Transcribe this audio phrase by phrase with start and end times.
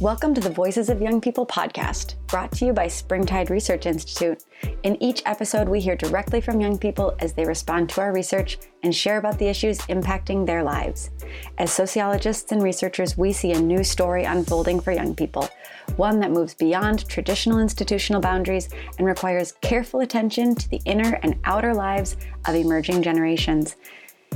[0.00, 4.42] Welcome to the Voices of Young People podcast, brought to you by Springtide Research Institute.
[4.82, 8.58] In each episode, we hear directly from young people as they respond to our research
[8.82, 11.10] and share about the issues impacting their lives.
[11.58, 15.48] As sociologists and researchers, we see a new story unfolding for young people,
[15.94, 21.38] one that moves beyond traditional institutional boundaries and requires careful attention to the inner and
[21.44, 22.16] outer lives
[22.46, 23.76] of emerging generations.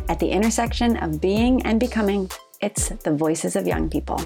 [0.08, 2.30] At the intersection of being and becoming,
[2.60, 4.24] it's the Voices of Young People.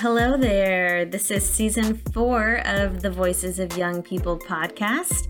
[0.00, 1.04] Hello there.
[1.06, 5.26] This is season four of the Voices of Young People podcast.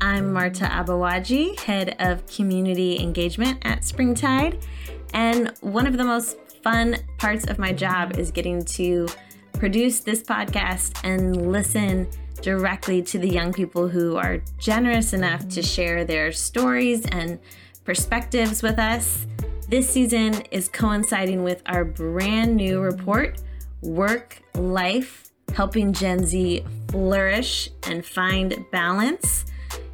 [0.00, 4.66] I'm Marta Abawaji, head of community engagement at Springtide.
[5.14, 9.06] And one of the most fun parts of my job is getting to
[9.52, 12.08] produce this podcast and listen
[12.42, 17.38] directly to the young people who are generous enough to share their stories and
[17.84, 19.28] perspectives with us.
[19.68, 23.40] This season is coinciding with our brand new report
[23.82, 29.44] work life, helping Gen Z flourish and find balance.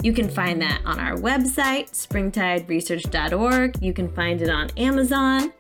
[0.03, 3.83] You can find that on our website, springtideresearch.org.
[3.83, 5.53] You can find it on Amazon.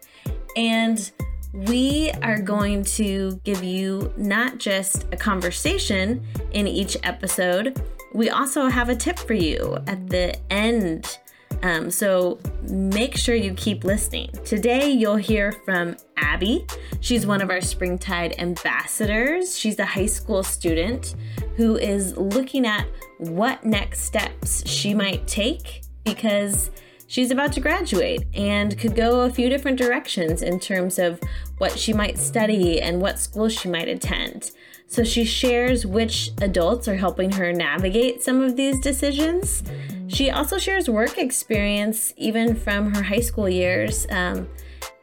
[0.57, 1.11] And
[1.53, 7.83] we are going to give you not just a conversation in each episode,
[8.13, 11.19] we also have a tip for you at the end
[11.62, 14.31] um, so make sure you keep listening.
[14.45, 16.67] Today, you'll hear from Abby.
[17.01, 19.59] She's one of our Springtide ambassadors.
[19.59, 21.15] She's a high school student
[21.57, 22.87] who is looking at
[23.19, 26.71] what next steps she might take because
[27.07, 31.20] she's about to graduate and could go a few different directions in terms of
[31.59, 34.51] what she might study and what school she might attend.
[34.89, 39.63] So she shares which adults are helping her navigate some of these decisions.
[40.09, 44.48] She also shares work experience, even from her high school years, um,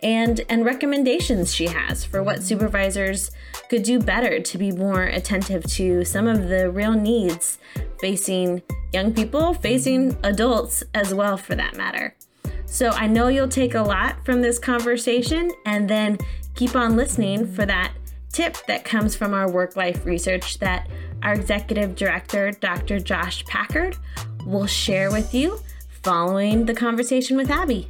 [0.02, 3.32] and and recommendations she has for what supervisors
[3.70, 7.58] could do better to be more attentive to some of the real needs
[8.00, 8.62] facing
[8.92, 12.16] young people, facing adults as well, for that matter.
[12.66, 16.18] So I know you'll take a lot from this conversation, and then
[16.56, 17.94] keep on listening for that
[18.32, 20.90] tip that comes from our work life research that
[21.22, 23.00] our executive director, Dr.
[23.00, 23.96] Josh Packard,
[24.46, 25.60] will share with you
[26.04, 27.88] following the conversation with Abby.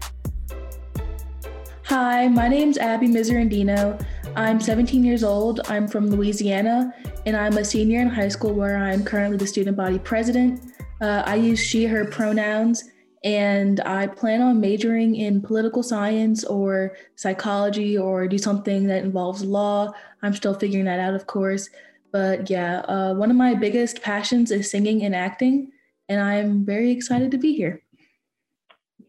[1.85, 4.03] Hi, my name's Abby Miserandino.
[4.35, 5.61] I'm 17 years old.
[5.67, 6.93] I'm from Louisiana,
[7.25, 10.61] and I'm a senior in high school where I'm currently the student body president.
[11.01, 12.83] Uh, I use she, her pronouns,
[13.23, 19.43] and I plan on majoring in political science or psychology or do something that involves
[19.43, 19.91] law.
[20.21, 21.69] I'm still figuring that out, of course.
[22.11, 25.71] But yeah, uh, one of my biggest passions is singing and acting,
[26.13, 27.81] and I'm very excited to be here.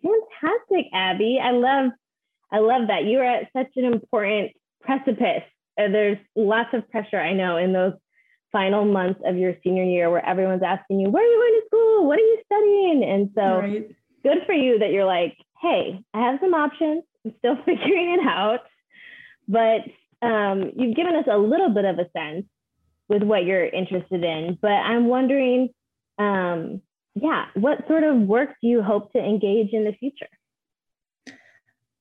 [0.03, 1.38] Fantastic, Abby.
[1.42, 1.92] I love,
[2.50, 5.44] I love that you are at such an important precipice.
[5.78, 7.94] Uh, there's lots of pressure, I know, in those
[8.53, 11.66] final months of your senior year where everyone's asking you, where are you going to
[11.66, 12.06] school?
[12.06, 13.04] What are you studying?
[13.04, 17.04] And so right good for you that you're like, hey, I have some options.
[17.25, 18.60] I'm still figuring it out.
[19.47, 22.47] But um, you've given us a little bit of a sense
[23.09, 24.59] with what you're interested in.
[24.60, 25.69] But I'm wondering,
[26.19, 26.81] um,
[27.15, 30.29] yeah, what sort of work do you hope to engage in the future?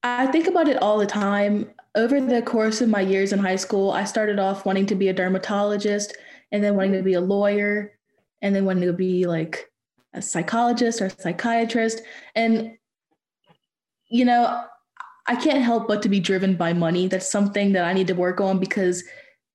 [0.02, 1.70] I think about it all the time.
[1.96, 5.08] Over the course of my years in high school, I started off wanting to be
[5.10, 6.18] a dermatologist
[6.52, 7.94] and then wanting to be a lawyer
[8.42, 9.72] and then wanting to be like
[10.14, 12.02] a psychologist or a psychiatrist.
[12.36, 12.78] And,
[14.10, 14.66] you know,
[15.28, 17.08] I can't help but to be driven by money.
[17.08, 19.04] That's something that I need to work on because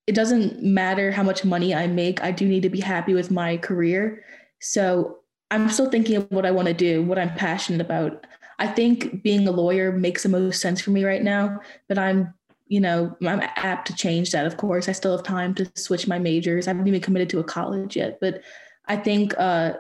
[0.07, 2.23] it doesn't matter how much money I make.
[2.23, 4.25] I do need to be happy with my career.
[4.61, 5.19] So
[5.51, 8.27] I'm still thinking of what I want to do, what I'm passionate about.
[8.59, 12.35] I think being a lawyer makes the most sense for me right now, but I'm,
[12.67, 14.47] you know, I'm apt to change that.
[14.47, 16.67] Of course, I still have time to switch my majors.
[16.67, 18.43] I haven't even committed to a college yet, but
[18.87, 19.75] I think uh,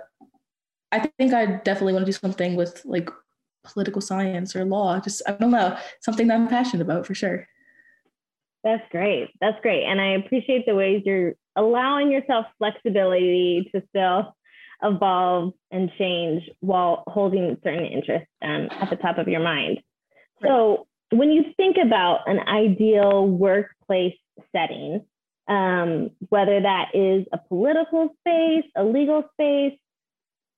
[0.92, 3.10] I think I definitely want to do something with like
[3.64, 5.00] political science or law.
[5.00, 7.46] Just I don't know, something that I'm passionate about for sure.
[8.64, 9.30] That's great.
[9.40, 9.84] That's great.
[9.84, 14.36] And I appreciate the ways you're allowing yourself flexibility to still
[14.82, 19.80] evolve and change while holding certain interests um, at the top of your mind.
[20.42, 24.14] So, when you think about an ideal workplace
[24.54, 25.04] setting,
[25.48, 29.78] um, whether that is a political space, a legal space,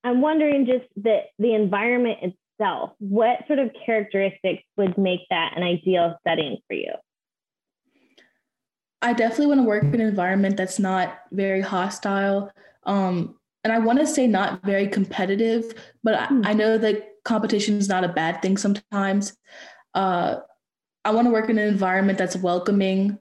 [0.02, 2.18] I'm wondering just the the environment
[2.58, 2.92] itself.
[2.98, 6.92] What sort of characteristics would make that an ideal setting for you?
[9.02, 12.50] I definitely want to work in an environment that's not very hostile.
[12.84, 16.42] Um, and I want to say not very competitive, but I, hmm.
[16.44, 19.36] I, know that competition is not a bad thing sometimes.
[19.94, 20.36] Uh,
[21.04, 23.18] I want to work in an environment that's welcoming,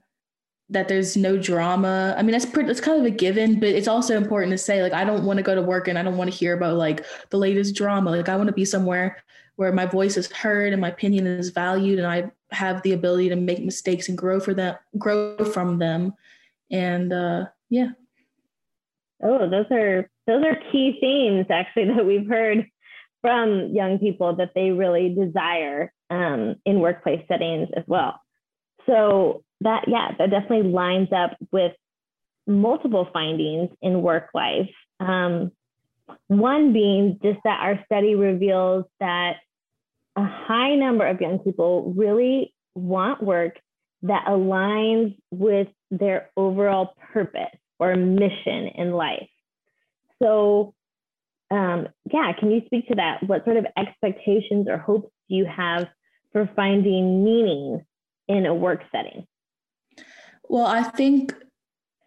[0.70, 2.14] that there's no drama.
[2.16, 4.82] I mean, that's pretty, that's kind of a given, but it's also important to say
[4.82, 6.76] like I don't want to go to work and I don't want to hear about
[6.76, 8.10] like the latest drama.
[8.10, 9.22] Like I want to be somewhere
[9.56, 13.28] where my voice is heard and my opinion is valued and I have the ability
[13.28, 16.14] to make mistakes and grow for them, grow from them.
[16.70, 17.90] And uh, yeah.
[19.22, 22.66] Oh, those are those are key themes actually that we've heard
[23.20, 28.20] from young people that they really desire um, in workplace settings as well.
[28.86, 31.72] So that yeah, that definitely lines up with
[32.46, 34.70] multiple findings in work life.
[35.00, 35.52] Um,
[36.28, 39.36] one being just that our study reveals that
[40.16, 43.58] a high number of young people really want work
[44.02, 49.28] that aligns with their overall purpose or mission in life.
[50.22, 50.74] So,
[51.50, 53.22] um, yeah, can you speak to that?
[53.22, 55.88] What sort of expectations or hopes do you have
[56.32, 57.84] for finding meaning
[58.28, 59.26] in a work setting?
[60.48, 61.34] Well, I think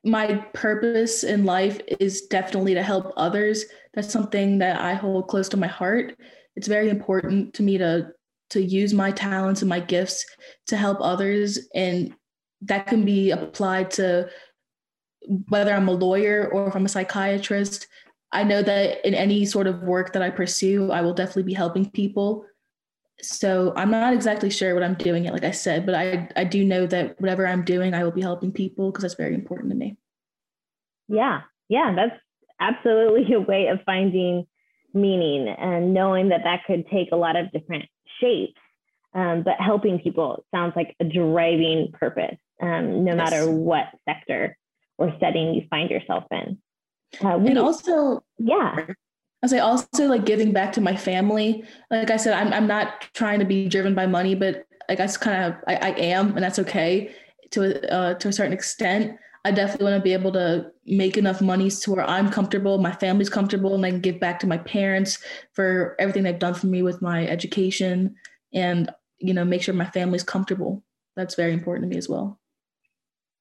[0.04, 3.66] my purpose in life is definitely to help others.
[3.94, 6.18] That's something that I hold close to my heart.
[6.56, 8.12] It's very important to me to
[8.50, 10.24] to use my talents and my gifts
[10.68, 12.14] to help others and
[12.62, 14.30] that can be applied to
[15.48, 17.88] whether I'm a lawyer or if I'm a psychiatrist.
[18.34, 21.54] I know that in any sort of work that I pursue, I will definitely be
[21.54, 22.46] helping people.
[23.22, 26.44] So I'm not exactly sure what I'm doing yet, like I said, but I, I
[26.44, 29.72] do know that whatever I'm doing, I will be helping people because that's very important
[29.72, 29.98] to me.
[31.08, 31.42] Yeah.
[31.70, 31.94] Yeah.
[31.96, 32.20] That's
[32.60, 34.48] absolutely a way of finding
[34.94, 37.86] meaning and knowing that that could take a lot of different
[38.20, 38.60] shapes.
[39.16, 43.18] Um, but helping people sounds like a driving purpose, um, no yes.
[43.18, 44.58] matter what sector
[44.98, 46.58] or setting you find yourself in.
[47.22, 48.88] Uh, we, and also, yeah,
[49.44, 51.64] I say also like giving back to my family.
[51.92, 55.04] Like I said, I'm I'm not trying to be driven by money, but like I
[55.04, 57.14] guess kind of I, I am, and that's okay
[57.52, 59.18] to uh, to a certain extent.
[59.46, 62.94] I definitely want to be able to make enough money to where I'm comfortable, my
[62.94, 65.20] family's comfortable, and I can give back to my parents
[65.52, 68.16] for everything they've done for me with my education,
[68.54, 70.84] and you know make sure my family's comfortable.
[71.18, 72.40] That's very important to me as well.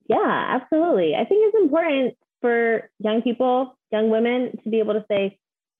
[0.08, 1.14] Yeah, absolutely.
[1.14, 5.38] I think it's important for young people, young women, to be able to say,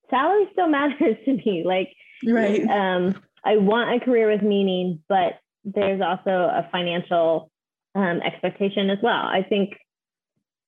[0.09, 1.63] salary still matters to me.
[1.63, 1.93] Like,
[2.25, 2.67] right.
[2.67, 5.33] Um, I want a career with meaning, but
[5.63, 7.51] there's also a financial
[7.93, 9.13] um, expectation as well.
[9.25, 9.73] I think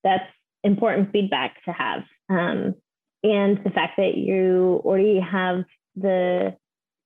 [0.03, 0.25] that's
[0.63, 2.03] important feedback to have.
[2.30, 2.75] Um,
[3.24, 5.63] and the fact that you already have
[5.95, 6.56] the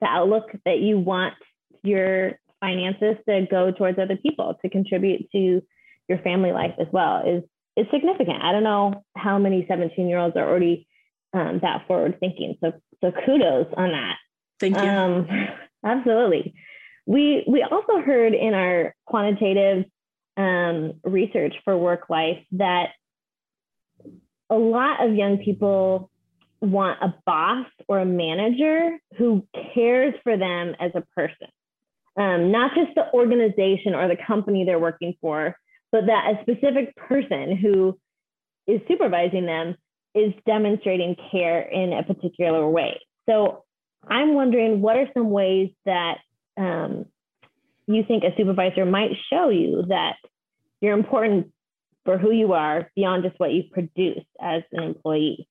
[0.01, 1.33] the outlook that you want
[1.83, 5.61] your finances to go towards other people to contribute to
[6.07, 7.43] your family life as well is
[7.79, 8.41] is significant.
[8.41, 10.87] I don't know how many 17 year olds are already
[11.33, 12.55] um, that forward thinking.
[12.61, 14.15] So, so kudos on that.
[14.59, 14.83] Thank you.
[14.83, 15.27] Um,
[15.85, 16.53] absolutely.
[17.05, 19.85] We, we also heard in our quantitative
[20.37, 22.89] um, research for work life that
[24.49, 26.09] a lot of young people
[26.61, 31.47] want a boss or a manager who cares for them as a person,
[32.17, 35.55] um, not just the organization or the company they're working for,
[35.91, 37.97] but that a specific person who
[38.67, 39.75] is supervising them
[40.15, 42.99] is demonstrating care in a particular way.
[43.27, 43.63] So
[44.07, 46.17] I'm wondering what are some ways that
[46.57, 47.05] um,
[47.87, 50.15] you think a supervisor might show you that
[50.81, 51.51] you're important
[52.05, 55.47] for who you are beyond just what you produce as an employee?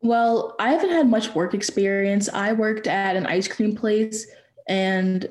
[0.00, 2.28] Well, I haven't had much work experience.
[2.28, 4.26] I worked at an ice cream place
[4.66, 5.28] and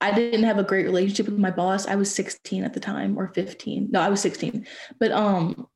[0.00, 1.86] I didn't have a great relationship with my boss.
[1.86, 3.88] I was 16 at the time or 15.
[3.90, 4.66] No, I was 16.
[4.98, 5.66] But um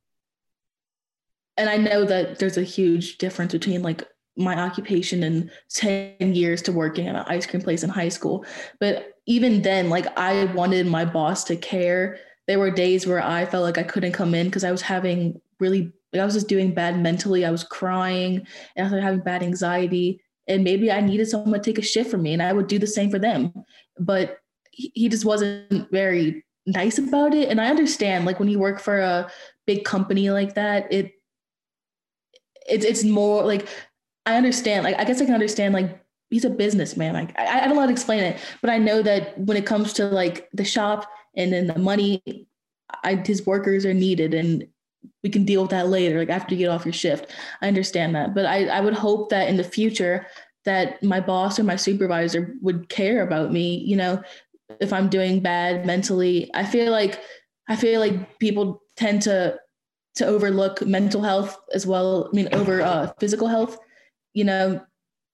[1.57, 4.05] and I know that there's a huge difference between like
[4.37, 8.45] my occupation and 10 years to working at an ice cream place in high school.
[8.79, 12.19] But even then, like I wanted my boss to care.
[12.47, 15.41] There were days where I felt like I couldn't come in because I was having
[15.59, 17.45] really, like I was just doing bad mentally.
[17.45, 18.47] I was crying
[18.77, 20.23] and I was having bad anxiety.
[20.49, 22.79] And maybe I needed someone to take a shift for me and I would do
[22.79, 23.53] the same for them.
[24.01, 24.39] But
[24.73, 27.49] he just wasn't very nice about it.
[27.49, 29.31] And I understand, like when you work for a
[29.67, 31.13] big company like that, it
[32.69, 33.69] it's it's more like
[34.27, 34.85] I understand.
[34.85, 35.75] Like I guess I can understand.
[35.75, 37.15] Like he's a businessman.
[37.15, 39.67] Like I, I don't know how to explain it, but I know that when it
[39.67, 42.47] comes to like the shop and then the money,
[43.05, 44.67] I, his workers are needed, and
[45.23, 46.19] we can deal with that later.
[46.19, 47.31] Like after you get off your shift,
[47.61, 48.35] I understand that.
[48.35, 50.27] But I I would hope that in the future
[50.65, 53.79] that my boss or my supervisor would care about me.
[53.79, 54.23] You know,
[54.81, 57.21] if I'm doing bad mentally, I feel like
[57.69, 59.59] I feel like people tend to
[60.17, 62.29] to overlook mental health as well.
[62.33, 63.79] I mean, over uh, physical health.
[64.35, 64.81] You know,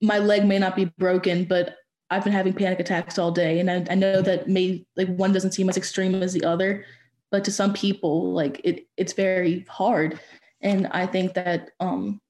[0.00, 1.76] my leg may not be broken, but
[2.08, 5.32] I've been having panic attacks all day, and I, I know that may like one
[5.32, 6.84] doesn't seem as extreme as the other,
[7.30, 10.18] but to some people like it it's very hard
[10.60, 12.20] and i think that um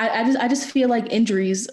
[0.00, 1.68] I, I just i just feel like injuries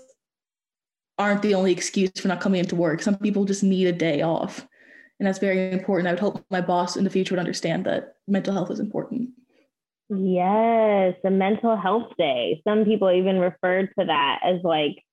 [1.17, 3.01] aren't the only excuse for not coming into work.
[3.01, 4.67] Some people just need a day off
[5.19, 6.07] and that's very important.
[6.07, 9.29] I would hope my boss in the future would understand that mental health is important.
[10.09, 12.61] Yes a mental health day.
[12.67, 15.03] Some people even referred to that as like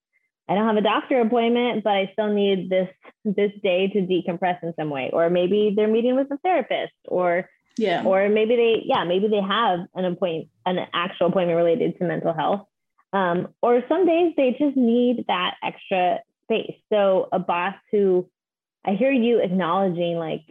[0.49, 2.89] I don't have a doctor appointment, but I still need this
[3.25, 5.11] this day to decompress in some way.
[5.13, 9.41] Or maybe they're meeting with a therapist, or yeah, or maybe they yeah maybe they
[9.41, 12.67] have an appointment an actual appointment related to mental health.
[13.15, 16.75] Um, or some days they just need that extra space.
[16.93, 18.29] So a boss who
[18.85, 20.43] I hear you acknowledging like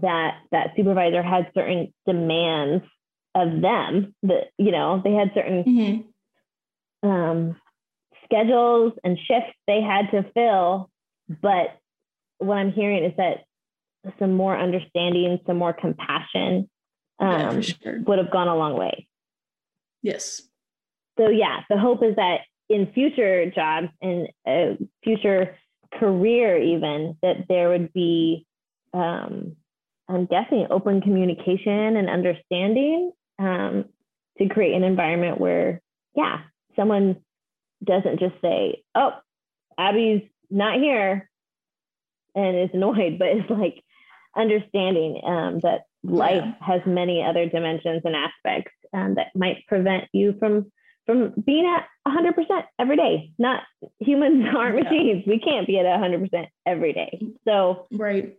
[0.00, 2.84] that that supervisor had certain demands
[3.34, 7.08] of them that you know they had certain mm-hmm.
[7.08, 7.56] um
[8.24, 10.88] schedules and shifts they had to fill.
[11.42, 11.76] But
[12.38, 13.44] what I'm hearing is that
[14.20, 16.70] some more understanding, some more compassion
[17.18, 18.00] um, yeah, sure.
[18.02, 19.08] would have gone a long way.
[20.02, 20.42] Yes.
[21.20, 25.54] So, yeah, the hope is that in future jobs and a future
[25.98, 28.46] career, even, that there would be,
[28.94, 29.56] um,
[30.08, 33.84] I'm guessing, open communication and understanding um,
[34.38, 35.82] to create an environment where,
[36.14, 36.38] yeah,
[36.74, 37.16] someone
[37.84, 39.12] doesn't just say, oh,
[39.78, 41.28] Abby's not here
[42.34, 43.82] and is annoyed, but it's like
[44.34, 46.66] understanding um, that life yeah.
[46.66, 50.70] has many other dimensions and aspects um, that might prevent you from
[51.10, 52.34] from being at 100%
[52.78, 53.32] every day.
[53.38, 53.62] Not
[53.98, 54.84] humans aren't yeah.
[54.84, 55.24] machines.
[55.26, 57.20] We can't be at 100% every day.
[57.44, 58.36] So, right.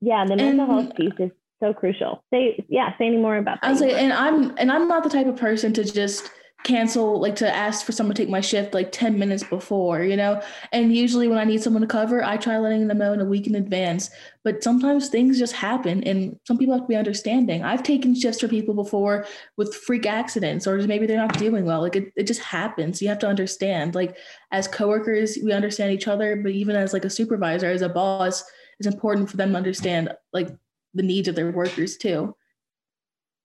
[0.00, 2.24] Yeah, the mental and, health piece is so crucial.
[2.32, 3.68] Say, yeah, say any more about that.
[3.68, 6.30] I was like, and I'm, and I'm not the type of person to just
[6.64, 10.16] cancel like to ask for someone to take my shift like 10 minutes before you
[10.16, 10.40] know?
[10.72, 13.24] And usually when i need someone to cover i try letting them know in a
[13.24, 14.10] week in advance.
[14.44, 17.62] But sometimes things just happen and some people have to be understanding.
[17.62, 19.24] I've taken shifts for people before
[19.56, 21.80] with freak accidents or maybe they're not doing well.
[21.80, 23.00] Like it, it just happens.
[23.00, 23.94] You have to understand.
[23.94, 24.16] Like
[24.52, 28.44] as coworkers we understand each other but even as like a supervisor as a boss
[28.78, 30.48] it's important for them to understand like
[30.94, 32.34] the needs of their workers too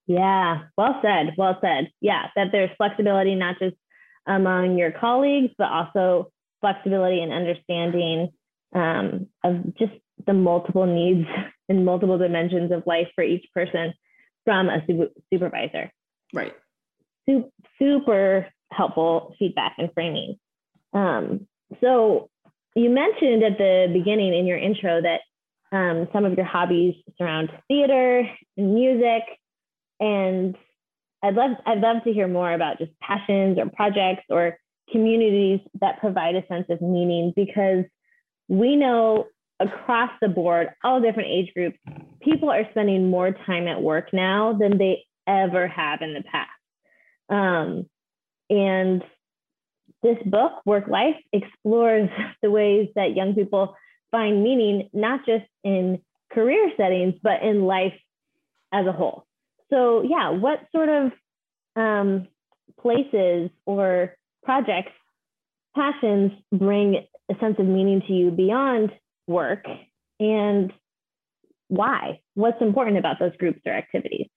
[0.08, 1.36] yeah, well said.
[1.38, 1.92] Well said.
[2.02, 3.76] Yeah, that there's flexibility not just
[4.26, 8.30] among your colleagues, but also flexibility and understanding
[8.74, 9.94] um, of just
[10.26, 11.28] the multiple needs
[11.70, 13.94] and multiple dimensions of life for each person
[14.46, 15.92] from a su- supervisor.
[16.34, 16.54] Right.
[17.28, 17.50] Super,
[17.80, 20.38] super helpful feedback and framing.
[20.94, 21.48] Um,
[21.82, 22.30] so
[22.76, 25.22] you mentioned at the beginning in your intro that
[25.76, 28.24] um, some of your hobbies surround theater
[28.56, 29.24] and music
[30.00, 30.56] and
[31.24, 34.58] I'd love I'd love to hear more about just passions or projects or
[34.92, 37.84] communities that provide a sense of meaning because
[38.48, 39.25] we know
[39.60, 41.77] across the board, all different age groups,
[42.22, 46.50] people are spending more time at work now than they ever have in the past.
[47.30, 47.89] Um,
[48.50, 49.04] and
[50.04, 52.10] this book, Work Life, explores
[52.42, 53.75] the ways that young people
[54.12, 56.01] find meaning, not just in
[56.32, 57.94] career settings, but in life
[58.72, 59.26] as a whole
[59.70, 61.12] so yeah, what sort of
[61.76, 62.28] um,
[62.80, 64.92] places or projects,
[65.76, 68.92] passions bring a sense of meaning to you beyond
[69.28, 69.66] work,
[70.20, 70.72] and
[71.68, 72.22] why?
[72.36, 74.28] What's important about those groups or activities?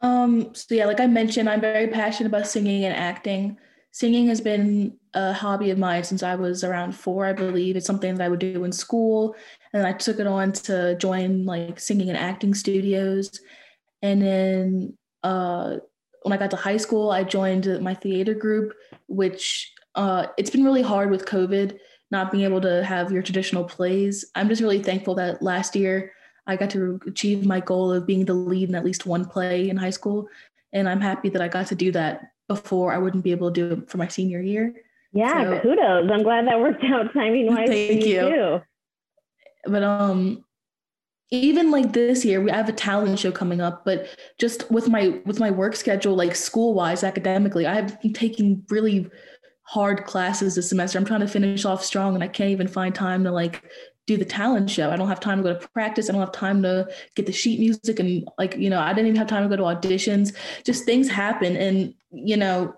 [0.00, 3.56] Um, so yeah, like I mentioned, I'm very passionate about singing and acting.
[3.90, 7.74] Singing has been a hobby of mine since I was around four, I believe.
[7.74, 9.34] It's something that I would do in school,
[9.72, 13.40] and I took it on to join like singing and acting studios.
[14.02, 15.76] And then uh,
[16.22, 18.74] when I got to high school, I joined my theater group,
[19.06, 21.78] which uh, it's been really hard with COVID,
[22.10, 24.24] not being able to have your traditional plays.
[24.34, 26.12] I'm just really thankful that last year
[26.46, 29.68] I got to achieve my goal of being the lead in at least one play
[29.68, 30.28] in high school.
[30.72, 33.68] And I'm happy that I got to do that before I wouldn't be able to
[33.68, 34.74] do it for my senior year.
[35.12, 36.10] Yeah, so, kudos.
[36.10, 37.68] I'm glad that worked out timing wise.
[37.68, 38.28] Thank you.
[38.28, 38.62] you.
[39.66, 40.44] But um
[41.30, 44.06] even like this year we have a talent show coming up but
[44.38, 48.64] just with my with my work schedule like school wise academically i have been taking
[48.70, 49.10] really
[49.68, 50.96] hard classes this semester.
[50.96, 53.62] I'm trying to finish off strong and i can't even find time to like
[54.06, 54.90] do the talent show.
[54.90, 56.08] I don't have time to go to practice.
[56.08, 59.08] I don't have time to get the sheet music and like you know i didn't
[59.08, 60.34] even have time to go to auditions.
[60.64, 62.74] Just things happen and you know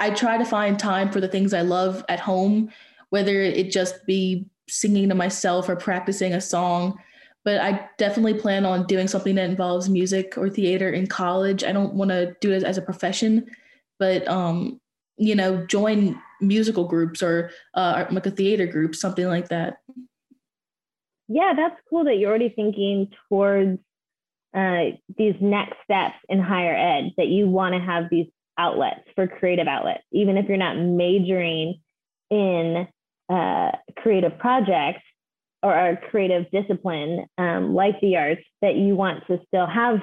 [0.00, 2.72] i try to find time for the things i love at home
[3.10, 6.98] whether it just be singing to myself or practicing a song
[7.44, 11.64] but I definitely plan on doing something that involves music or theater in college.
[11.64, 13.46] I don't want to do it as a profession,
[13.98, 14.80] but um,
[15.16, 19.78] you know, join musical groups or uh, like a theater group, something like that.
[21.28, 23.78] yeah, that's cool that you're already thinking towards
[24.54, 28.26] uh, these next steps in higher ed, that you want to have these
[28.58, 31.80] outlets for creative outlets, even if you're not majoring
[32.30, 32.86] in
[33.30, 35.02] uh, creative projects
[35.62, 40.00] or a creative discipline um, like the arts, that you want to still have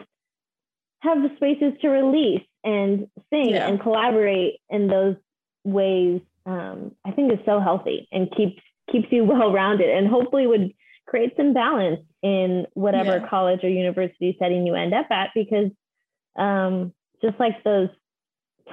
[1.01, 3.67] have the spaces to release and sing yeah.
[3.67, 5.15] and collaborate in those
[5.63, 6.21] ways.
[6.45, 8.61] Um, I think is so healthy and keeps
[8.91, 10.73] keeps you well rounded and hopefully would
[11.07, 13.27] create some balance in whatever yeah.
[13.27, 15.71] college or university setting you end up at because
[16.37, 17.89] um, just like those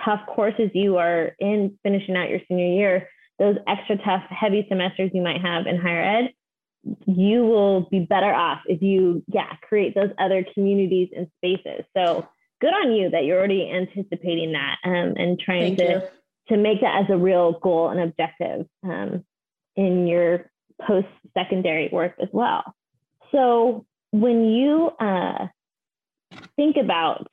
[0.05, 5.11] tough courses you are in finishing out your senior year those extra tough heavy semesters
[5.15, 6.33] you might have in higher ed
[7.07, 12.29] you will be better off if you yeah create those other communities and spaces so
[12.61, 16.57] good on you that you're already anticipating that um, and trying Thank to you.
[16.57, 19.25] to make that as a real goal and objective um,
[19.77, 20.51] in your
[20.87, 22.63] post secondary work as well.
[23.33, 25.47] So when you uh,
[26.57, 27.27] think about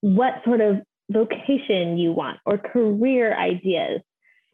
[0.00, 0.78] what sort of
[1.10, 4.00] vocation you want or career ideas,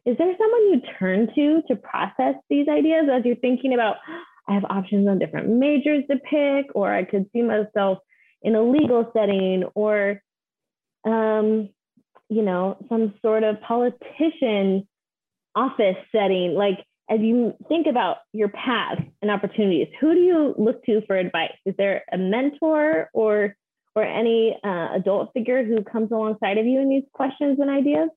[0.07, 3.97] is there someone you turn to to process these ideas as you're thinking about,
[4.47, 7.97] I have options on different majors to pick, or I could see myself
[8.41, 10.21] in a legal setting, or
[11.05, 11.69] um,
[12.29, 14.87] you know, some sort of politician
[15.55, 16.55] office setting?
[16.55, 21.17] Like, as you think about your paths and opportunities, who do you look to for
[21.17, 21.57] advice?
[21.65, 23.57] Is there a mentor or
[23.93, 28.09] or any uh, adult figure who comes alongside of you in these questions and ideas?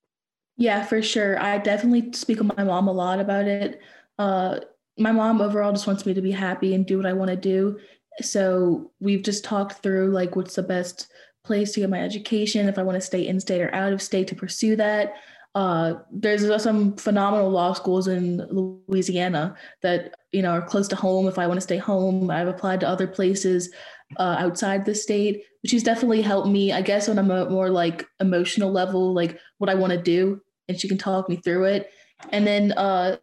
[0.61, 1.41] Yeah, for sure.
[1.41, 3.81] I definitely speak with my mom a lot about it.
[4.19, 4.61] Uh,
[4.99, 7.37] my mom overall just wants me to be happy and do what I want to
[7.37, 7.79] do.
[8.21, 11.09] So we've just talked through like what's the best
[11.45, 14.03] place to get my education, if I want to stay in state or out of
[14.03, 15.15] state to pursue that.
[15.55, 18.47] Uh, there's some phenomenal law schools in
[18.87, 21.27] Louisiana that you know are close to home.
[21.27, 23.73] If I want to stay home, I've applied to other places
[24.19, 26.71] uh, outside the state, but she's definitely helped me.
[26.71, 30.41] I guess on a more like emotional level, like what I want to do,
[30.71, 31.91] and she can talk me through it.
[32.31, 33.17] And then uh,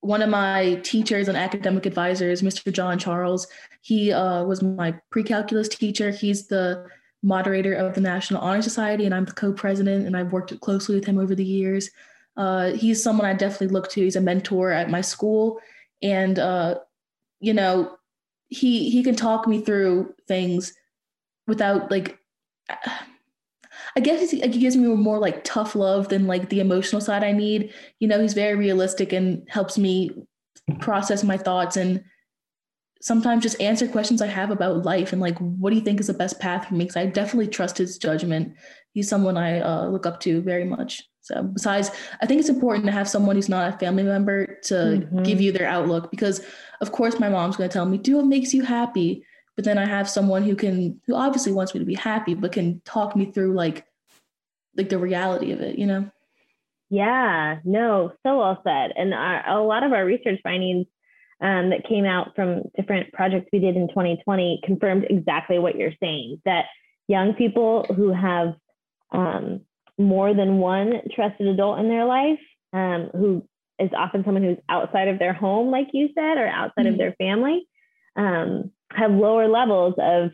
[0.00, 2.72] one of my teachers and academic advisors, Mr.
[2.72, 3.46] John Charles,
[3.80, 6.10] he uh, was my pre-calculus teacher.
[6.10, 6.86] He's the
[7.22, 11.04] moderator of the National Honor Society, and I'm the co-president, and I've worked closely with
[11.04, 11.90] him over the years.
[12.36, 14.02] Uh, he's someone I definitely look to.
[14.02, 15.58] He's a mentor at my school,
[16.02, 16.76] and uh,
[17.40, 17.96] you know,
[18.48, 20.72] he he can talk me through things
[21.46, 22.18] without like.
[23.96, 27.32] I guess he, gives me more like tough love than like the emotional side I
[27.32, 27.72] need.
[28.00, 30.10] You know, he's very realistic and helps me
[30.80, 32.04] process my thoughts and
[33.00, 36.08] sometimes just answer questions I have about life and like, what do you think is
[36.08, 36.84] the best path for me?
[36.84, 38.54] Because I definitely trust his judgment.
[38.92, 41.02] He's someone I uh, look up to very much.
[41.20, 41.90] So, besides,
[42.22, 45.22] I think it's important to have someone who's not a family member to mm-hmm.
[45.22, 46.44] give you their outlook because,
[46.80, 49.24] of course, my mom's going to tell me, do what makes you happy.
[49.58, 52.52] But then I have someone who can, who obviously wants me to be happy, but
[52.52, 53.84] can talk me through like,
[54.76, 56.08] like the reality of it, you know?
[56.90, 58.92] Yeah, no, so well said.
[58.94, 60.86] And our, a lot of our research findings
[61.40, 65.90] um, that came out from different projects we did in 2020 confirmed exactly what you're
[66.00, 66.66] saying that
[67.08, 68.54] young people who have
[69.10, 69.62] um,
[69.98, 72.38] more than one trusted adult in their life,
[72.72, 73.44] um, who
[73.80, 76.92] is often someone who's outside of their home, like you said, or outside mm-hmm.
[76.92, 77.66] of their family,
[78.14, 80.30] um, have lower levels of,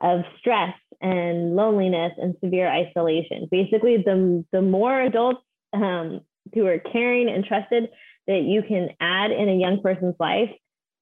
[0.00, 3.48] of stress and loneliness and severe isolation.
[3.50, 5.42] Basically, the, the more adults
[5.72, 6.20] um,
[6.54, 7.90] who are caring and trusted
[8.26, 10.50] that you can add in a young person's life,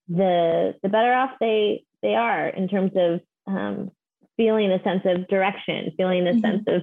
[0.09, 3.90] the the better off they they are in terms of um,
[4.37, 6.40] feeling a sense of direction, feeling a mm-hmm.
[6.40, 6.83] sense of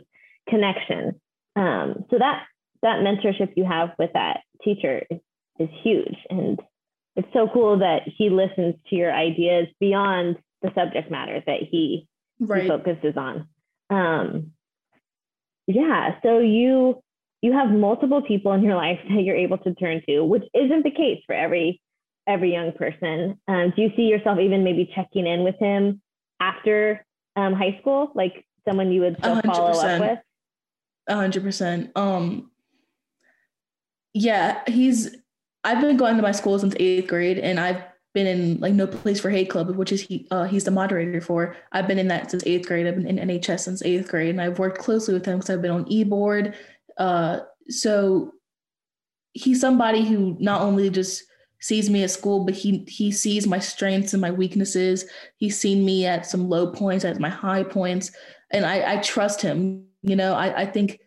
[0.50, 1.20] connection.
[1.56, 2.44] Um, so that
[2.82, 5.20] that mentorship you have with that teacher is,
[5.60, 6.60] is huge, and
[7.16, 12.08] it's so cool that he listens to your ideas beyond the subject matter that he,
[12.40, 12.64] right.
[12.64, 13.48] he focuses on.
[13.90, 14.52] Um,
[15.68, 17.02] yeah, so you
[17.42, 20.84] you have multiple people in your life that you're able to turn to, which isn't
[20.84, 21.82] the case for every
[22.28, 23.40] every young person.
[23.48, 26.02] Um, do you see yourself even maybe checking in with him
[26.40, 29.46] after um, high school, like someone you would still 100%.
[29.46, 30.20] follow up with?
[31.08, 31.92] A hundred percent.
[31.96, 32.52] Um,
[34.14, 35.16] yeah, he's.
[35.64, 37.82] I've been going to my school since eighth grade, and I've
[38.14, 41.22] been in like No Place for Hate Club, which is he uh, he's the moderator
[41.22, 41.56] for.
[41.72, 42.86] I've been in that since eighth grade.
[42.86, 45.62] I've been in NHS since eighth grade, and I've worked closely with him because I've
[45.62, 46.56] been on e board
[46.98, 48.34] uh, so
[49.34, 51.24] he's somebody who not only just
[51.60, 55.06] sees me at school, but he he sees my strengths and my weaknesses.
[55.38, 58.12] He's seen me at some low points, at my high points,
[58.52, 59.86] and I, I trust him.
[60.02, 61.00] You know, I, I think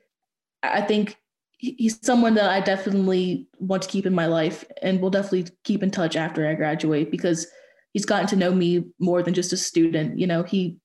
[0.63, 1.17] I think
[1.59, 5.83] he's someone that I definitely want to keep in my life and will definitely keep
[5.83, 7.47] in touch after I graduate because
[7.93, 10.19] he's gotten to know me more than just a student.
[10.19, 10.79] You know, he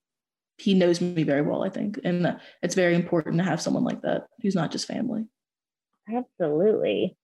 [0.58, 3.84] he knows me very well, I think, and uh, it's very important to have someone
[3.84, 5.26] like that who's not just family.
[6.08, 7.18] Absolutely.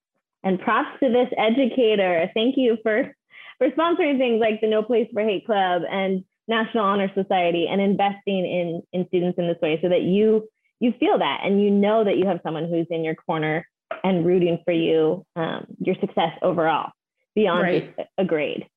[0.44, 2.30] And props to this educator.
[2.34, 3.14] Thank you for
[3.58, 7.82] for sponsoring things like the No Place for Hate Club and National Honor Society and
[7.82, 10.48] investing in in students in this way so that you
[10.80, 13.68] you feel that and you know that you have someone who's in your corner
[14.04, 16.92] and rooting for you um, your success overall
[17.36, 17.96] beyond right.
[18.18, 18.68] a grade.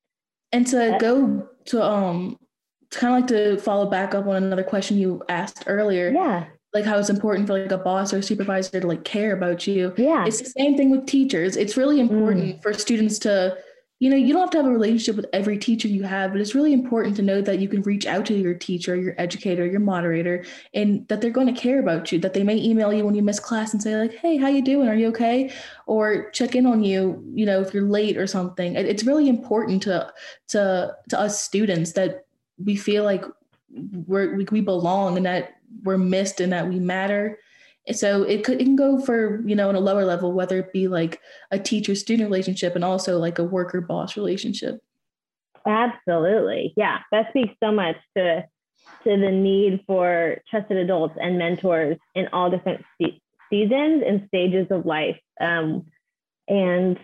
[0.51, 2.37] And to go to um
[2.91, 6.45] kind of like to follow back up on another question you asked earlier yeah.
[6.73, 9.93] like how it's important for like a boss or supervisor to like care about you.
[9.97, 10.25] Yeah.
[10.25, 11.55] It's the same thing with teachers.
[11.55, 12.61] It's really important mm.
[12.61, 13.57] for students to
[14.01, 16.41] you know, you don't have to have a relationship with every teacher you have, but
[16.41, 19.63] it's really important to know that you can reach out to your teacher, your educator,
[19.63, 23.05] your moderator, and that they're going to care about you, that they may email you
[23.05, 24.87] when you miss class and say like, "Hey, how you doing?
[24.87, 25.53] Are you okay?"
[25.85, 28.75] or check in on you, you know, if you're late or something.
[28.75, 30.11] It's really important to
[30.47, 32.25] to to us students that
[32.57, 33.23] we feel like
[34.07, 37.37] we're we, we belong and that we're missed and that we matter
[37.91, 40.71] so it could it can go for you know in a lower level whether it
[40.71, 44.79] be like a teacher student relationship and also like a worker boss relationship.
[45.65, 46.73] Absolutely.
[46.75, 46.99] Yeah.
[47.11, 48.43] That speaks so much to
[49.03, 52.83] to the need for trusted adults and mentors in all different
[53.49, 55.17] seasons and stages of life.
[55.39, 55.85] Um,
[56.47, 56.99] and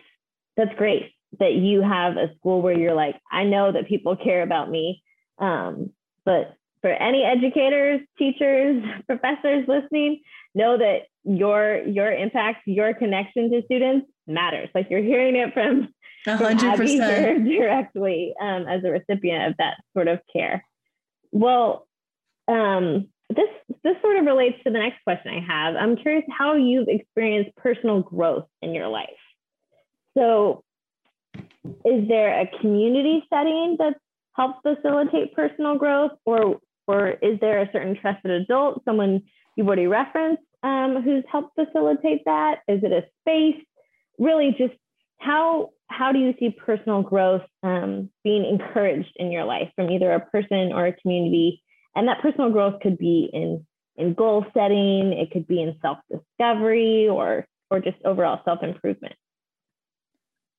[0.55, 4.41] that's great that you have a school where you're like i know that people care
[4.41, 5.03] about me
[5.39, 5.91] um,
[6.25, 6.55] but
[6.87, 10.21] for any educators teachers professors listening
[10.55, 14.69] know that your your impact, your connection to students matters.
[14.73, 15.89] Like you're hearing it from,
[16.25, 20.63] hundred percent directly um, as a recipient of that sort of care.
[21.31, 21.87] Well,
[22.47, 23.49] um, this
[23.83, 25.75] this sort of relates to the next question I have.
[25.75, 29.09] I'm curious how you've experienced personal growth in your life.
[30.17, 30.63] So,
[31.83, 33.99] is there a community setting that's
[34.37, 39.21] helped facilitate personal growth, or or is there a certain trusted adult, someone
[39.55, 42.59] you've already referenced, um, who's helped facilitate that?
[42.67, 43.61] Is it a space?
[44.17, 44.73] Really, just
[45.19, 50.11] how how do you see personal growth um, being encouraged in your life from either
[50.11, 51.63] a person or a community?
[51.95, 53.65] And that personal growth could be in
[53.97, 59.15] in goal setting, it could be in self discovery, or or just overall self improvement.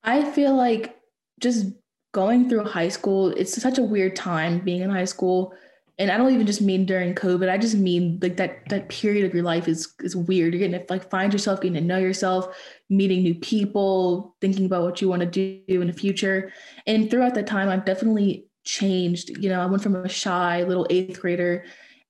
[0.04, 0.96] I feel like
[1.40, 1.66] just
[2.12, 5.52] going through high school, it's such a weird time being in high school
[5.98, 7.50] and I don't even just mean during COVID.
[7.50, 10.54] I just mean like that that period of your life is is weird.
[10.54, 12.56] You're getting to like find yourself, getting to know yourself,
[12.88, 16.52] meeting new people, thinking about what you want to do in the future.
[16.86, 19.30] And throughout that time, I've definitely changed.
[19.38, 21.64] You know, I went from a shy little eighth grader,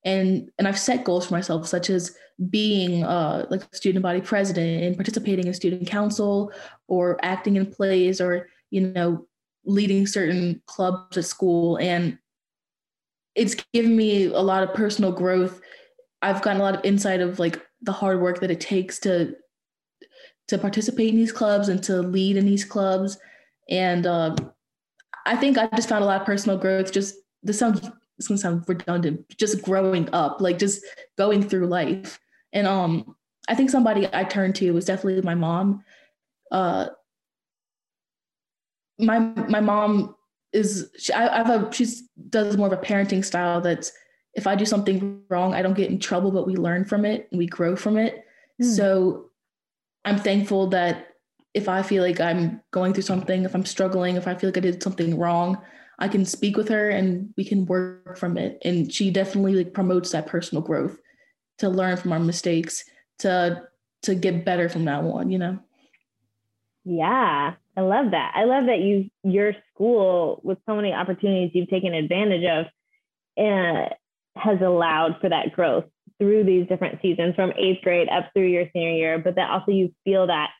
[0.05, 2.15] and and I've set goals for myself, such as
[2.51, 6.53] being uh, like student body president and participating in student council,
[6.89, 9.27] or acting in plays, or you know,
[9.65, 12.19] leading certain clubs at school and
[13.39, 15.61] it's given me a lot of personal growth.
[16.21, 19.35] I've gotten a lot of insight of like the hard work that it takes to
[20.49, 23.19] to participate in these clubs and to lead in these clubs.
[23.69, 24.35] And um,
[25.27, 26.91] I think I just found a lot of personal growth.
[26.91, 29.29] Just this sounds this gonna sound redundant.
[29.39, 30.85] Just growing up, like just
[31.17, 32.19] going through life.
[32.53, 33.15] And um,
[33.49, 35.85] I think somebody I turned to was definitely my mom.
[36.51, 36.89] Uh,
[38.99, 40.17] my my mom
[40.53, 43.93] is she, I, I have a she's does more of a parenting style that's
[44.35, 47.29] if I do something wrong, I don't get in trouble, but we learn from it
[47.31, 48.25] and we grow from it.
[48.63, 48.77] Mm.
[48.77, 49.31] So
[50.05, 51.09] I'm thankful that
[51.55, 54.59] if I feel like I'm going through something, if I'm struggling, if I feel like
[54.59, 55.59] I did something wrong,
[55.99, 58.59] I can speak with her and we can work from it.
[58.65, 60.99] And she definitely like promotes that personal growth
[61.59, 62.85] to learn from our mistakes,
[63.21, 63.63] to
[64.03, 65.59] to get better from that one, you know.
[66.85, 68.33] Yeah, I love that.
[68.35, 72.67] I love that you your school with so many opportunities you've taken advantage of
[73.37, 73.89] and
[74.35, 75.85] has allowed for that growth
[76.19, 79.71] through these different seasons from eighth grade up through your senior year, but that also
[79.71, 80.51] you feel that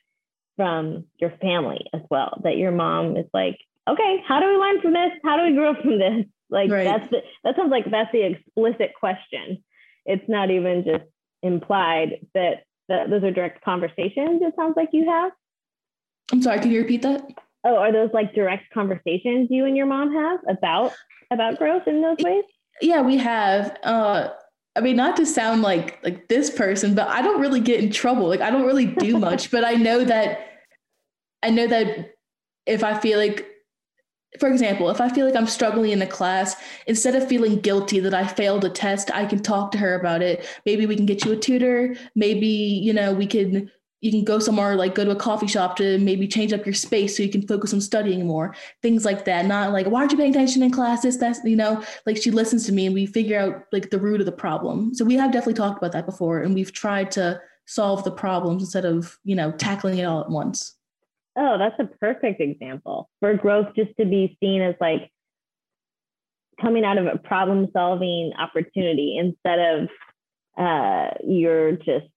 [0.55, 3.57] from your family as well, that your mom is like,
[3.89, 5.11] okay, how do we learn from this?
[5.21, 6.25] How do we grow from this?
[6.49, 6.85] Like right.
[6.85, 9.61] that's the, that sounds like that's the explicit question.
[10.05, 11.03] It's not even just
[11.43, 14.41] implied that, that those are direct conversations.
[14.41, 15.33] It sounds like you have.
[16.31, 17.27] I'm sorry, can you repeat that?
[17.63, 20.93] Oh, are those like direct conversations you and your mom have about
[21.31, 22.45] about growth in those ways?
[22.81, 23.77] Yeah, we have.
[23.83, 24.29] Uh
[24.75, 27.91] I mean, not to sound like like this person, but I don't really get in
[27.91, 28.27] trouble.
[28.27, 30.47] Like I don't really do much, but I know that
[31.43, 32.13] I know that
[32.65, 33.45] if I feel like
[34.39, 37.99] for example, if I feel like I'm struggling in a class, instead of feeling guilty
[37.99, 40.45] that I failed a test, I can talk to her about it.
[40.67, 41.95] Maybe we can get you a tutor.
[42.15, 45.75] Maybe, you know, we can you can go somewhere like go to a coffee shop
[45.75, 49.25] to maybe change up your space so you can focus on studying more things like
[49.25, 49.45] that.
[49.45, 51.17] Not like why aren't you paying attention in classes?
[51.17, 54.19] That's you know like she listens to me and we figure out like the root
[54.19, 54.93] of the problem.
[54.93, 58.63] So we have definitely talked about that before and we've tried to solve the problems
[58.63, 60.75] instead of you know tackling it all at once.
[61.37, 65.11] Oh that's a perfect example for growth just to be seen as like
[66.61, 69.89] coming out of a problem solving opportunity instead of
[70.57, 72.07] uh, you're just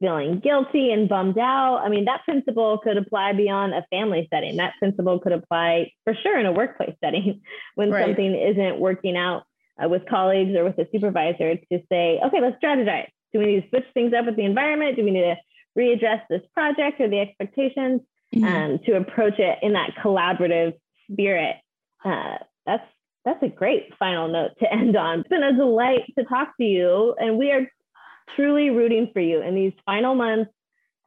[0.00, 1.82] feeling guilty and bummed out.
[1.84, 4.56] I mean, that principle could apply beyond a family setting.
[4.56, 7.42] That principle could apply for sure in a workplace setting
[7.74, 8.06] when right.
[8.06, 9.44] something isn't working out
[9.82, 13.08] uh, with colleagues or with a supervisor to say, okay, let's strategize.
[13.32, 14.96] Do we need to switch things up with the environment?
[14.96, 15.36] Do we need to
[15.78, 18.00] readdress this project or the expectations
[18.34, 18.44] mm-hmm.
[18.44, 20.74] um, to approach it in that collaborative
[21.10, 21.56] spirit?
[22.04, 22.84] Uh, that's
[23.24, 25.20] that's a great final note to end on.
[25.20, 27.70] It's been a delight to talk to you, and we are
[28.36, 30.50] truly rooting for you in these final months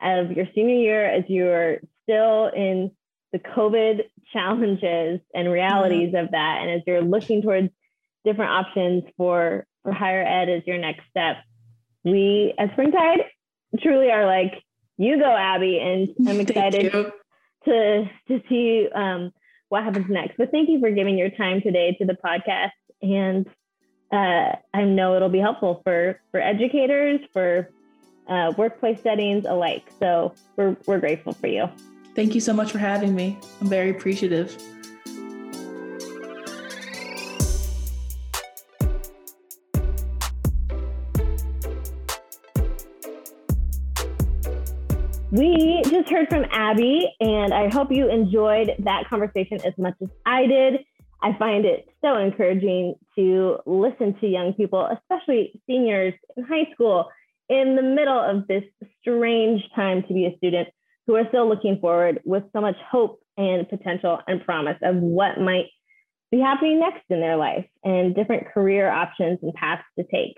[0.02, 2.92] of your senior year as you're still in
[3.32, 6.26] the COVID challenges and realities mm-hmm.
[6.26, 7.70] of that, and as you're looking towards
[8.24, 11.38] different options for for higher ed as your next step.
[12.06, 13.26] We at Springtide
[13.82, 14.54] truly are like,
[14.98, 16.92] you go, Abby, and I'm excited
[17.66, 19.32] to to see um,
[19.70, 20.38] what happens next.
[20.38, 22.72] But thank you for giving your time today to the podcast.
[23.02, 23.48] And
[24.14, 27.70] uh, I know it'll be helpful for, for educators, for
[28.28, 29.92] uh, workplace settings alike.
[30.00, 31.68] So we're, we're grateful for you.
[32.16, 33.40] Thank you so much for having me.
[33.60, 34.56] I'm very appreciative.
[45.32, 50.10] We just heard from Abby, and I hope you enjoyed that conversation as much as
[50.28, 50.86] I did.
[51.24, 57.08] I find it so encouraging to listen to young people, especially seniors in high school,
[57.50, 58.64] in the middle of this
[59.00, 60.68] strange time to be a student
[61.08, 65.40] who are still looking forward with so much hope and potential and promise of what
[65.40, 65.68] might
[66.30, 70.36] be happening next in their life and different career options and paths to take.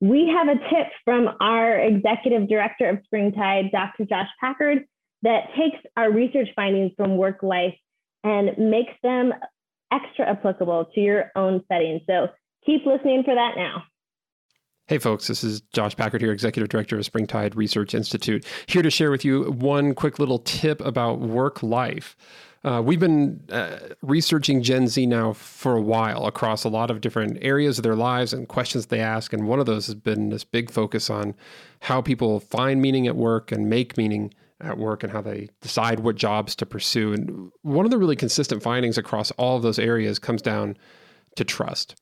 [0.00, 4.04] We have a tip from our executive director of Springtide, Dr.
[4.04, 4.84] Josh Packard,
[5.22, 7.74] that takes our research findings from work life
[8.24, 9.32] and makes them
[9.92, 12.00] extra applicable to your own setting.
[12.06, 12.28] So
[12.64, 13.84] keep listening for that now.
[14.86, 18.90] Hey, folks, this is Josh Packard here, Executive Director of Springtide Research Institute, here to
[18.90, 22.14] share with you one quick little tip about work life.
[22.64, 27.00] Uh, we've been uh, researching Gen Z now for a while across a lot of
[27.00, 29.32] different areas of their lives and questions they ask.
[29.32, 31.34] And one of those has been this big focus on
[31.80, 36.00] how people find meaning at work and make meaning at work and how they decide
[36.00, 37.12] what jobs to pursue.
[37.12, 40.76] And one of the really consistent findings across all of those areas comes down
[41.36, 41.96] to trust.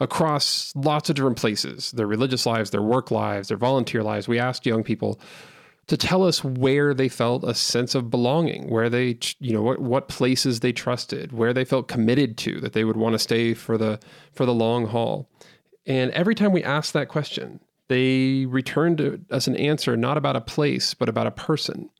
[0.00, 4.38] Across lots of different places, their religious lives, their work lives, their volunteer lives, we
[4.38, 5.20] asked young people
[5.86, 9.80] to tell us where they felt a sense of belonging, where they, you know, what,
[9.80, 13.54] what places they trusted, where they felt committed to, that they would want to stay
[13.54, 14.00] for the
[14.32, 15.28] for the long haul.
[15.86, 20.40] And every time we asked that question, they returned us an answer not about a
[20.40, 21.90] place, but about a person.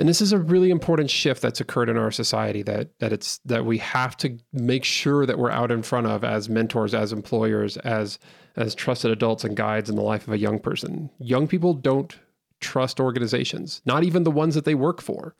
[0.00, 3.36] And this is a really important shift that's occurred in our society that that it's
[3.44, 7.12] that we have to make sure that we're out in front of as mentors, as
[7.12, 8.18] employers, as
[8.56, 11.10] as trusted adults and guides in the life of a young person.
[11.18, 12.18] Young people don't
[12.60, 15.34] trust organizations, not even the ones that they work for.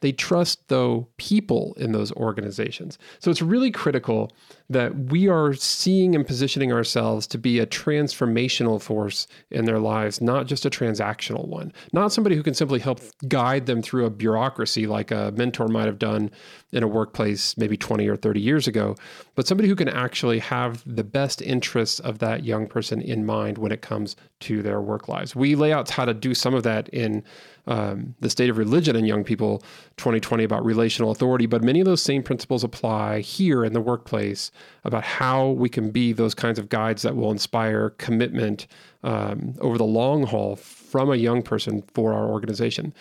[0.00, 2.98] They trust, though, people in those organizations.
[3.18, 4.30] So it's really critical
[4.68, 10.20] that we are seeing and positioning ourselves to be a transformational force in their lives,
[10.20, 11.72] not just a transactional one.
[11.92, 15.86] Not somebody who can simply help guide them through a bureaucracy like a mentor might
[15.86, 16.30] have done
[16.72, 18.96] in a workplace maybe 20 or 30 years ago,
[19.34, 23.58] but somebody who can actually have the best interests of that young person in mind
[23.58, 25.36] when it comes to their work lives.
[25.36, 27.24] We lay out how to do some of that in
[27.66, 29.62] um, the state of religion in young people
[29.96, 34.50] 2020 about relational authority, but many of those same principles apply here in the workplace
[34.84, 38.66] about how we can be those kinds of guides that will inspire commitment
[39.02, 42.92] um, over the long haul from a young person for our organization.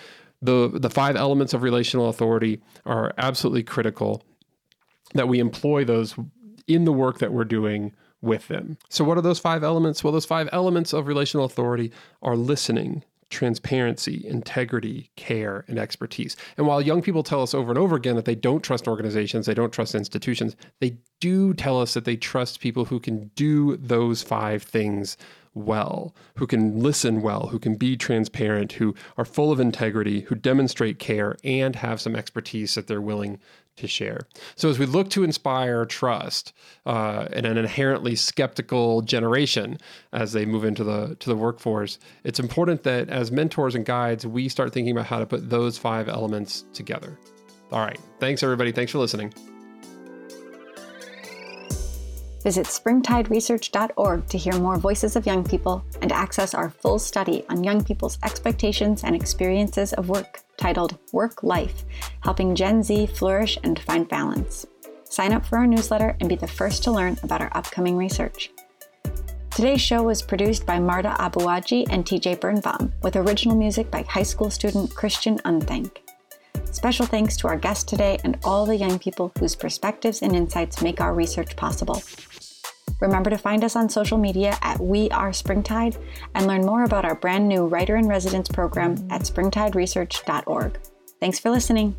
[0.41, 4.23] The, the five elements of relational authority are absolutely critical
[5.13, 6.15] that we employ those
[6.67, 8.77] in the work that we're doing with them.
[8.89, 10.03] So, what are those five elements?
[10.03, 11.91] Well, those five elements of relational authority
[12.21, 16.35] are listening, transparency, integrity, care, and expertise.
[16.57, 19.45] And while young people tell us over and over again that they don't trust organizations,
[19.45, 23.77] they don't trust institutions, they do tell us that they trust people who can do
[23.77, 25.17] those five things
[25.55, 30.35] well, who can listen well, who can be transparent, who are full of integrity, who
[30.35, 33.39] demonstrate care, and have some expertise that they're willing
[33.77, 34.21] to share.
[34.55, 36.53] So, as we look to inspire trust
[36.85, 39.77] uh, in an inherently skeptical generation
[40.13, 44.25] as they move into the to the workforce, it's important that as mentors and guides,
[44.25, 47.17] we start thinking about how to put those five elements together.
[47.71, 48.71] All right, thanks everybody.
[48.71, 49.33] Thanks for listening.
[52.45, 57.63] Visit springtideresearch.org to hear more voices of young people and access our full study on
[57.63, 61.83] young people's expectations and experiences of work titled Work Life
[62.19, 64.67] Helping Gen Z Flourish and Find Balance.
[65.05, 68.51] Sign up for our newsletter and be the first to learn about our upcoming research.
[69.49, 74.21] Today's show was produced by Marta Abuaji and TJ Birnbaum, with original music by high
[74.21, 75.97] school student Christian Unthank.
[76.71, 80.81] Special thanks to our guest today and all the young people whose perspectives and insights
[80.81, 82.03] make our research possible.
[83.01, 85.97] Remember to find us on social media at We Are Springtide
[86.33, 90.79] and learn more about our brand new Writer in Residence program at springtideresearch.org.
[91.19, 91.95] Thanks for listening.